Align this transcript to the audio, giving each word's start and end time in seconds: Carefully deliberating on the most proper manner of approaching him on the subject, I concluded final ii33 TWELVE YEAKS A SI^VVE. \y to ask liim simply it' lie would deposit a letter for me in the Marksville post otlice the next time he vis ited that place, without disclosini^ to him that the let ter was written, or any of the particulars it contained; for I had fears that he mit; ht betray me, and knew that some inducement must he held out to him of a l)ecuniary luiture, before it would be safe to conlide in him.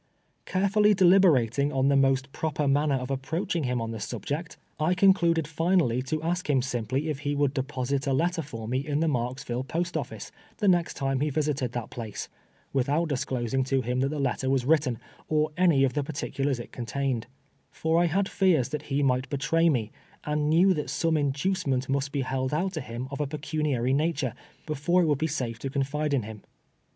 Carefully 0.47 0.95
deliberating 0.95 1.71
on 1.71 1.87
the 1.89 1.95
most 1.95 2.31
proper 2.31 2.67
manner 2.67 2.95
of 2.95 3.11
approaching 3.11 3.65
him 3.65 3.79
on 3.79 3.91
the 3.91 3.99
subject, 3.99 4.57
I 4.79 4.95
concluded 4.95 5.47
final 5.47 5.89
ii33 5.89 5.89
TWELVE 5.89 5.91
YEAKS 5.93 6.01
A 6.01 6.01
SI^VVE. 6.15 6.21
\y 6.21 6.21
to 6.21 6.27
ask 6.31 6.45
liim 6.47 6.63
simply 6.63 7.07
it' 7.09 7.23
lie 7.27 7.35
would 7.35 7.53
deposit 7.53 8.07
a 8.07 8.13
letter 8.13 8.41
for 8.41 8.67
me 8.67 8.79
in 8.79 8.99
the 8.99 9.05
Marksville 9.07 9.67
post 9.67 9.93
otlice 9.93 10.31
the 10.57 10.67
next 10.67 10.95
time 10.95 11.19
he 11.19 11.29
vis 11.29 11.47
ited 11.49 11.73
that 11.73 11.91
place, 11.91 12.29
without 12.73 13.09
disclosini^ 13.09 13.63
to 13.67 13.83
him 13.83 13.99
that 13.99 14.09
the 14.09 14.17
let 14.17 14.39
ter 14.39 14.49
was 14.49 14.65
written, 14.65 14.97
or 15.29 15.51
any 15.55 15.83
of 15.83 15.93
the 15.93 16.03
particulars 16.03 16.59
it 16.59 16.71
contained; 16.71 17.27
for 17.69 18.01
I 18.01 18.07
had 18.07 18.27
fears 18.27 18.69
that 18.69 18.81
he 18.89 19.03
mit; 19.03 19.25
ht 19.25 19.29
betray 19.29 19.69
me, 19.69 19.91
and 20.23 20.49
knew 20.49 20.73
that 20.73 20.89
some 20.89 21.15
inducement 21.15 21.87
must 21.87 22.15
he 22.15 22.21
held 22.21 22.55
out 22.55 22.73
to 22.73 22.81
him 22.81 23.07
of 23.11 23.19
a 23.19 23.27
l)ecuniary 23.27 23.95
luiture, 23.95 24.33
before 24.65 25.03
it 25.03 25.05
would 25.05 25.19
be 25.19 25.27
safe 25.27 25.59
to 25.59 25.69
conlide 25.69 26.13
in 26.15 26.23
him. 26.23 26.41